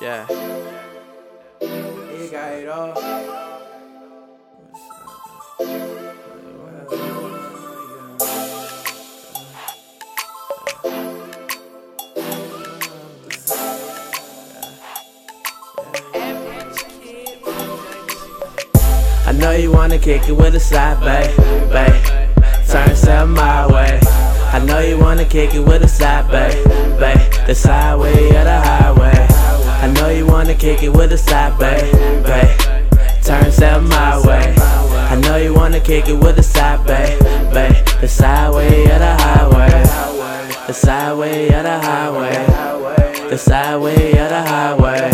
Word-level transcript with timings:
Yeah. 0.00 0.26
He 1.60 2.28
got 2.28 2.52
it 2.52 2.68
all. 2.68 2.94
I 19.26 19.32
know 19.32 19.52
you 19.52 19.70
wanna 19.72 19.98
kick 19.98 20.28
it 20.28 20.32
with 20.32 20.54
a 20.54 20.60
side, 20.60 21.00
babe, 21.00 21.36
babe. 21.70 22.04
Turn 22.68 22.96
seven 22.96 23.30
my 23.30 23.66
way. 23.72 24.00
I 24.52 24.58
know 24.64 24.80
you 24.80 24.98
wanna 24.98 25.24
kick 25.24 25.54
it 25.54 25.60
with 25.60 25.82
a 25.82 25.88
side, 25.88 26.30
babe, 26.30 26.64
babe. 26.98 27.46
The 27.46 27.54
sideway 27.54 28.28
or 28.28 28.44
the 28.44 28.60
highway. 28.60 28.73
Kick 30.64 30.82
it 30.82 30.88
with 30.88 31.12
a 31.12 31.18
side, 31.18 31.58
babe, 31.58 31.92
babe. 32.24 32.58
Turn 33.22 33.52
seven 33.52 33.86
my 33.86 34.16
way. 34.26 34.54
I 35.12 35.14
know 35.20 35.36
you 35.36 35.52
wanna 35.52 35.78
kick 35.78 36.08
it 36.08 36.14
with 36.14 36.38
a 36.38 36.42
side, 36.42 36.80
babe, 36.86 37.20
babe. 37.52 37.84
The 38.00 38.08
sideway 38.08 38.84
or 38.84 38.98
the 38.98 39.14
highway. 39.24 39.68
The 40.66 40.72
sideway 40.72 41.48
or 41.48 41.62
the 41.62 41.78
highway. 41.78 42.46
The 43.28 43.36
sideway 43.36 44.12
or 44.12 44.28
the 44.30 44.42
highway. 44.42 45.10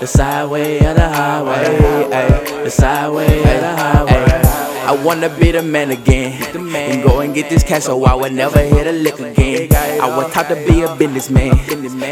The 0.00 0.06
sideway 0.06 0.84
or 0.84 0.92
the 0.92 1.08
highway. 1.08 2.12
Ay, 2.12 2.62
the 2.64 2.70
sideway 2.70 3.38
or 3.38 3.60
the 3.64 3.74
highway. 3.74 4.42
I 4.84 5.02
wanna 5.02 5.30
be 5.40 5.50
the 5.50 5.62
man 5.62 5.92
again. 5.92 6.42
And 6.76 7.02
go 7.02 7.20
and 7.20 7.34
get 7.34 7.48
this 7.48 7.62
cash 7.62 7.84
so 7.84 8.04
I 8.04 8.12
would 8.12 8.34
never 8.34 8.60
hit 8.60 8.86
a 8.86 8.92
lick 8.92 9.18
again. 9.18 9.67
I 10.00 10.16
was 10.16 10.32
taught 10.32 10.48
to 10.48 10.54
be 10.54 10.82
a 10.82 10.94
businessman. 10.96 11.56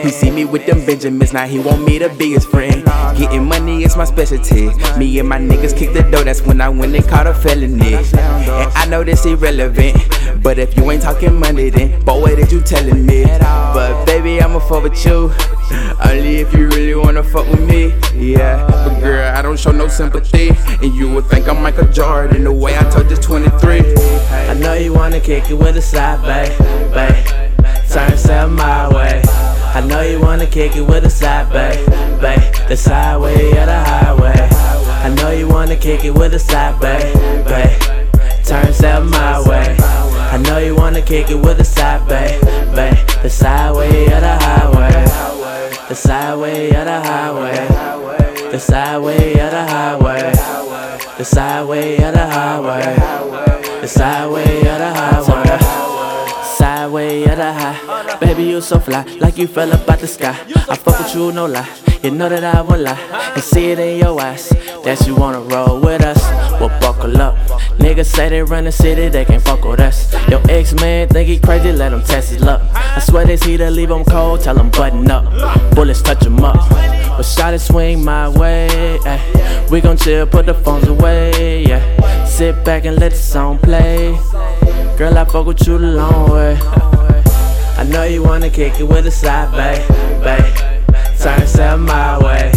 He 0.03 0.11
see 0.11 0.31
me 0.31 0.45
with 0.45 0.67
them 0.67 0.85
Benjamins, 0.85 1.33
now 1.33 1.47
he 1.47 1.59
want 1.59 1.85
me 1.85 1.99
to 1.99 2.09
be 2.09 2.33
his 2.33 2.45
friend. 2.45 2.85
Getting 3.17 3.45
money 3.45 3.85
is 3.85 3.97
my 3.97 4.05
specialty. 4.05 4.71
Me 4.99 5.19
and 5.19 5.29
my 5.29 5.39
niggas 5.39 5.77
kick 5.77 5.93
the 5.93 6.03
door, 6.11 6.25
that's 6.25 6.43
when 6.43 6.61
I 6.61 6.69
went 6.69 6.95
and 6.95 7.07
caught 7.07 7.27
a 7.27 7.35
felony. 7.35 7.95
And 7.95 8.73
I 8.75 8.87
know 8.87 9.05
this 9.05 9.25
irrelevant, 9.25 9.97
but 10.43 10.59
if 10.59 10.77
you 10.77 10.91
ain't 10.91 11.03
talking 11.03 11.39
money, 11.39 11.71
then 11.71 12.03
boy, 12.05 12.21
what 12.21 12.37
did 12.37 12.51
you 12.51 12.61
telling 12.61 13.07
me? 13.07 13.25
But 13.25 14.05
baby, 14.05 14.41
I'ma 14.41 14.59
fuck 14.59 14.83
with 14.83 15.05
you. 15.05 15.33
Only 16.05 16.37
if 16.37 16.53
you 16.53 16.69
really 16.69 16.95
wanna 16.95 17.23
fuck 17.23 17.49
with 17.49 17.69
me, 17.69 17.95
yeah. 18.15 18.67
But 18.67 19.01
girl, 19.01 19.35
I 19.37 19.43
don't 19.43 19.59
show 19.59 19.71
no 19.71 19.89
sympathy. 19.89 20.51
And 20.83 20.95
you 20.95 21.13
would 21.15 21.27
think 21.27 21.49
I'm 21.49 21.63
Michael 21.63 21.89
Jordan 21.89 22.45
the 22.45 22.53
way 22.53 22.77
I 22.77 22.89
told 22.91 23.11
you 23.11 23.17
23. 23.17 23.95
I 24.31 24.55
know 24.55 24.75
you 24.75 24.93
wanna 24.93 25.21
kick 25.21 25.51
it 25.51 25.55
with 25.55 25.77
a 25.77 25.83
side, 25.83 26.23
babe, 26.23 26.93
babe. 26.93 27.46
Turn 27.97 28.19
seven 28.19 28.55
my 28.57 28.95
way. 28.95 29.23
I 29.75 29.81
know 29.81 30.03
you 30.03 30.21
wanna 30.21 30.47
kick 30.47 30.77
it 30.77 30.83
with 30.83 31.07
a 31.07 31.09
side, 31.09 31.51
babe, 31.51 31.89
babe. 32.21 32.69
The 32.69 32.77
sideway 32.77 33.53
or 33.53 33.65
the 33.65 33.81
highway. 33.91 34.49
I 35.03 35.09
know 35.17 35.31
you 35.31 35.49
wanna 35.49 35.77
kick 35.77 36.05
it 36.05 36.11
with 36.11 36.35
a 36.35 36.39
side, 36.39 36.79
babe, 36.79 37.15
babe. 37.47 37.81
Turn 38.45 38.71
seven 38.75 39.09
my 39.09 39.41
way. 39.49 39.77
I 39.81 40.37
know 40.45 40.59
you 40.59 40.77
wanna 40.77 41.01
kick 41.01 41.31
it 41.31 41.37
with 41.37 41.59
a 41.59 41.65
side, 41.65 42.07
babe, 42.07 42.39
babe. 42.75 42.99
The 43.23 43.31
sideway 43.31 44.05
or 44.13 44.21
the 44.21 44.37
highway. 44.45 45.05
The 45.89 45.95
sideway 45.95 46.69
or 46.77 46.85
the 46.85 47.01
highway. 47.01 47.67
The 48.51 48.61
sideway 48.61 49.33
or 49.41 49.51
the 49.57 49.67
highway. 49.73 50.33
The 51.17 51.25
sideway 51.25 51.97
or 51.97 52.13
the 52.13 52.27
highway. 52.27 53.81
The 53.81 53.89
sideway 53.89 54.59
or 54.59 54.79
the 54.85 54.93
highway. 54.93 55.86
Or 57.39 57.53
high. 57.53 58.17
Baby, 58.19 58.45
you 58.45 58.63
so 58.63 58.81
fly, 58.81 59.03
like 59.21 59.37
you 59.37 59.47
fell 59.47 59.71
up 59.71 59.87
out 59.91 59.99
the 59.99 60.07
sky. 60.07 60.35
I 60.71 60.75
fuck 60.75 60.99
with 60.99 61.15
you, 61.15 61.33
no 61.33 61.45
lie. 61.45 61.69
You 62.03 62.11
know 62.11 62.31
that 62.31 62.43
I 62.43 62.63
won't 62.63 62.81
lie. 62.81 62.99
And 63.35 63.43
see 63.43 63.73
it 63.73 63.79
in 63.79 63.99
your 63.99 64.19
eyes 64.19 64.49
that 64.85 65.07
you 65.07 65.15
wanna 65.15 65.41
roll 65.41 65.79
with 65.79 66.03
us. 66.03 66.19
Well, 66.59 66.71
buckle 66.81 67.21
up. 67.21 67.37
Niggas 67.79 68.07
say 68.07 68.31
they 68.31 68.43
run 68.43 68.65
the 68.65 68.73
city, 68.73 69.09
they 69.09 69.27
can't 69.27 69.43
fuck 69.43 69.63
with 69.65 69.81
us. 69.81 70.11
Your 70.31 70.41
ex 70.49 70.73
man 70.81 71.09
think 71.09 71.29
he 71.29 71.39
crazy, 71.39 71.73
let 71.73 71.93
him 71.93 72.03
test 72.03 72.31
his 72.31 72.41
luck. 72.41 72.63
I 72.73 73.01
swear 73.01 73.27
this 73.27 73.43
heat 73.43 73.59
to 73.59 73.71
leave 73.71 73.91
him 73.91 74.05
cold, 74.05 74.41
tell 74.41 74.59
him 74.59 74.71
button 74.71 75.11
up. 75.11 75.25
Bullets 75.75 76.01
touch 76.01 76.25
him 76.25 76.43
up. 76.43 76.57
But 76.71 77.25
shot 77.25 77.53
it 77.53 77.59
swing 77.59 78.03
my 78.03 78.31
way. 78.31 78.99
Ay. 79.05 79.67
We 79.71 79.83
gon' 79.83 79.99
chill, 79.99 80.27
put 80.27 80.47
the 80.47 80.55
phones 80.55 80.89
away. 80.89 81.65
Yeah. 81.65 82.25
Sit 82.25 82.65
back 82.65 82.87
and 82.87 82.99
let 82.99 83.13
the 83.13 83.19
song 83.19 83.59
play. 83.59 84.19
Girl, 84.97 85.19
I 85.19 85.27
fuck 85.27 85.45
with 85.45 85.67
you 85.67 85.77
the 85.77 85.89
long 85.89 86.31
way. 86.31 86.86
Know 88.07 88.13
you 88.13 88.23
wanna 88.23 88.49
kick 88.49 88.79
it 88.79 88.85
with 88.85 89.09
a 89.09 89.11
side, 89.11 89.51
babe, 89.51 89.83
babe. 90.23 90.55
Turn 91.19 91.45
seven 91.45 91.87
my 91.87 92.17
way. 92.23 92.53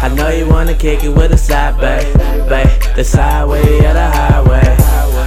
I 0.00 0.08
know 0.08 0.30
you 0.30 0.48
wanna 0.48 0.72
kick 0.72 1.04
it 1.04 1.10
with 1.10 1.30
a 1.30 1.36
side, 1.36 1.78
babe, 1.78 2.10
babe. 2.48 2.96
The 2.96 3.04
sideway 3.04 3.60
or 3.84 3.92
the 3.92 4.08
highway. 4.10 4.64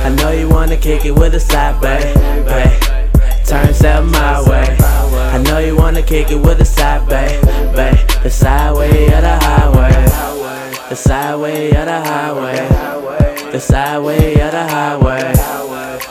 I 0.03 0.09
know 0.17 0.31
you 0.31 0.49
wanna 0.49 0.77
kick 0.77 1.05
it 1.05 1.11
with 1.11 1.35
a 1.35 1.39
side, 1.39 1.79
babe, 1.79 2.15
babe. 2.47 2.81
Turn 3.45 3.71
seven 3.71 4.09
my 4.09 4.41
way. 4.49 4.65
I 5.35 5.37
know 5.43 5.59
you 5.59 5.75
wanna 5.75 6.01
kick 6.01 6.31
it 6.31 6.41
with 6.41 6.59
a 6.59 6.65
side, 6.65 7.07
babe, 7.07 7.39
babe. 7.75 7.99
The 8.23 8.31
sideway 8.31 9.05
or 9.13 9.21
the 9.21 9.37
highway. 9.45 9.93
The 10.89 10.95
sideway 10.95 11.69
or 11.69 11.85
the 11.85 12.01
highway. 12.01 13.51
The 13.51 13.59
sideway 13.59 14.41
or 14.41 14.49
the 14.49 14.67
highway. 14.67 15.33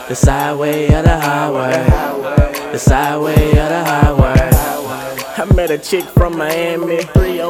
The 0.07 0.15
sideway 0.15 0.85
or 0.87 1.01
the 1.01 1.19
highway. 1.19 2.46
The 2.77 2.83
sideway 2.83 3.53
the 3.53 3.83
highway. 3.85 4.67
I 5.39 5.45
met 5.55 5.71
a 5.71 5.79
chick 5.79 6.03
from 6.03 6.37
Miami. 6.37 6.99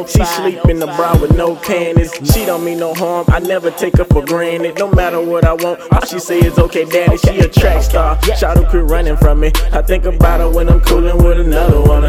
She 0.08 0.24
sleep 0.24 0.64
in 0.70 0.80
the 0.80 0.88
bra 0.96 1.20
with 1.20 1.36
no 1.36 1.54
panties. 1.58 2.14
She 2.34 2.46
don't 2.46 2.64
mean 2.64 2.80
no 2.80 2.94
harm. 2.94 3.26
I 3.28 3.40
never 3.40 3.70
take 3.72 3.98
her 3.98 4.06
for 4.06 4.24
granted. 4.24 4.78
No 4.78 4.90
matter 4.90 5.20
what 5.20 5.44
I 5.44 5.52
want, 5.52 5.82
all 5.92 6.06
she 6.06 6.20
say 6.20 6.40
is 6.40 6.58
okay, 6.58 6.86
daddy. 6.86 7.18
She 7.18 7.40
a 7.40 7.50
track 7.50 7.84
star. 7.84 8.18
Out, 8.46 8.70
quit 8.70 8.84
running 8.86 9.18
from 9.18 9.42
me. 9.42 9.52
I 9.74 9.82
think 9.82 10.06
about 10.06 10.40
her 10.40 10.50
when 10.50 10.70
I'm 10.70 10.80
coolin' 10.80 11.18
with 11.18 11.42
another 11.42 11.82
woman. 11.82 12.07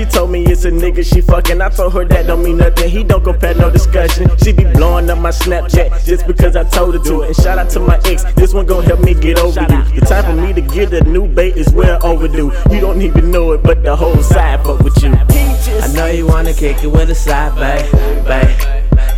She 0.00 0.06
told 0.06 0.30
me 0.30 0.42
it's 0.46 0.64
a 0.64 0.70
nigga 0.70 1.04
she 1.04 1.20
fucking. 1.20 1.60
I 1.60 1.68
told 1.68 1.92
her 1.92 2.06
that 2.06 2.26
don't 2.26 2.42
mean 2.42 2.56
nothing. 2.56 2.88
He 2.88 3.04
don't 3.04 3.22
compare 3.22 3.52
no 3.52 3.70
discussion. 3.70 4.34
She 4.38 4.50
be 4.50 4.64
blowing 4.64 5.10
up 5.10 5.18
my 5.18 5.28
Snapchat 5.28 6.06
just 6.06 6.26
because 6.26 6.56
I 6.56 6.64
told 6.64 6.94
her 6.94 7.04
to. 7.04 7.20
And 7.24 7.36
shout 7.36 7.58
out 7.58 7.68
to 7.72 7.80
my 7.80 8.00
ex. 8.06 8.24
This 8.32 8.54
one 8.54 8.64
gon' 8.64 8.82
help 8.84 9.00
me 9.00 9.12
get 9.12 9.38
over 9.38 9.60
you. 9.60 10.00
The 10.00 10.06
time 10.08 10.24
for 10.24 10.32
me 10.32 10.54
to 10.54 10.62
get 10.62 10.94
a 10.94 11.04
new 11.04 11.28
bait 11.28 11.54
is 11.54 11.70
well 11.74 11.98
overdue. 12.02 12.50
You 12.70 12.80
don't 12.80 13.02
even 13.02 13.30
know 13.30 13.52
it, 13.52 13.62
but 13.62 13.82
the 13.82 13.94
whole 13.94 14.16
side 14.22 14.64
fuck 14.64 14.78
with 14.78 15.02
you. 15.02 15.12
I 15.12 15.92
know 15.92 16.06
you 16.06 16.26
wanna 16.26 16.54
kick 16.54 16.82
it 16.82 16.88
with 16.88 17.10
a 17.10 17.14
side, 17.14 17.54
babe, 17.56 18.24
babe. 18.24 18.58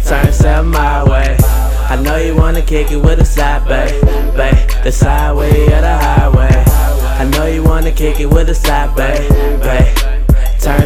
Turn 0.04 0.32
seven 0.32 0.72
my 0.72 1.08
way. 1.08 1.36
I 1.90 2.02
know 2.02 2.16
you 2.16 2.34
wanna 2.34 2.60
kick 2.60 2.90
it 2.90 2.96
with 2.96 3.20
a 3.20 3.24
side, 3.24 3.68
babe, 3.68 4.02
babe. 4.36 4.82
The 4.82 4.90
sideway 4.90 5.62
or 5.62 5.80
the 5.80 5.96
highway. 5.96 6.64
I 7.20 7.30
know 7.30 7.46
you 7.46 7.62
wanna 7.62 7.92
kick 7.92 8.18
it 8.18 8.26
with 8.26 8.48
a 8.48 8.54
side, 8.56 8.96
babe, 8.96 9.30
babe. 9.62 10.01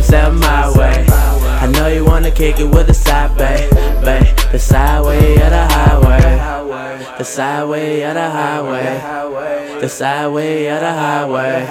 Turn 0.09 0.39
my 0.39 0.73
way. 0.79 1.05
I 1.09 1.67
know 1.67 1.89
you 1.89 2.05
wanna 2.05 2.31
kick 2.31 2.61
it 2.61 2.69
with 2.71 2.89
a 2.89 2.95
side, 2.95 3.37
babe, 3.37 3.71
babe. 4.05 4.37
The 4.53 4.59
sideway 4.59 5.35
or 5.35 5.51
the 5.51 5.67
highway. 5.67 7.17
The 7.19 7.25
sideway 7.25 8.03
or 8.03 8.15
the 8.15 8.31
highway. 8.31 9.81
The 9.81 9.89
sideway 9.89 10.67
or 10.69 10.81
the 10.81 10.93
highway. 10.93 11.67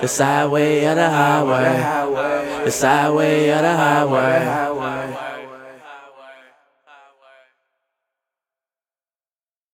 The 0.00 0.08
sideway 0.08 0.86
or 0.86 0.94
the 0.94 1.10
highway. 1.10 2.64
The 2.64 2.70
sideway 2.70 3.50
or 3.50 3.62
the 3.62 3.76
highway. 3.76 5.29